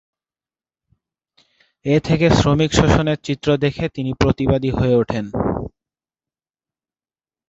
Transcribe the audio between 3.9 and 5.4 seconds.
তিনি প্রতিবাদী হয়ে ওঠেন।